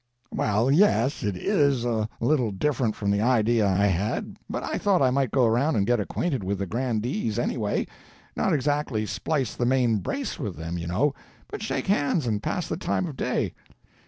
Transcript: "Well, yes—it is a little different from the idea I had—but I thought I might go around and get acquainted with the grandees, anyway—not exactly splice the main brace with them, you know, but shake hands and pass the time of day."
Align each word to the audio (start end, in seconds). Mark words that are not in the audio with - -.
"Well, 0.33 0.71
yes—it 0.71 1.37
is 1.37 1.85
a 1.85 2.09
little 2.19 2.49
different 2.49 2.95
from 2.95 3.11
the 3.11 3.21
idea 3.21 3.67
I 3.67 3.85
had—but 3.85 4.63
I 4.63 4.79
thought 4.79 4.99
I 4.99 5.11
might 5.11 5.29
go 5.29 5.45
around 5.45 5.75
and 5.75 5.85
get 5.85 5.99
acquainted 5.99 6.43
with 6.43 6.57
the 6.57 6.65
grandees, 6.65 7.37
anyway—not 7.37 8.51
exactly 8.51 9.05
splice 9.05 9.53
the 9.53 9.67
main 9.67 9.97
brace 9.97 10.39
with 10.39 10.55
them, 10.55 10.79
you 10.79 10.87
know, 10.87 11.13
but 11.49 11.61
shake 11.61 11.85
hands 11.85 12.25
and 12.25 12.41
pass 12.41 12.67
the 12.67 12.77
time 12.77 13.05
of 13.05 13.15
day." 13.15 13.53